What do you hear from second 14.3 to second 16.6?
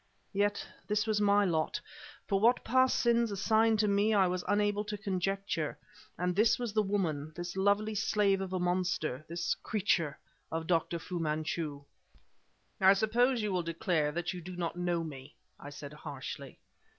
you do not know me!" I said harshly.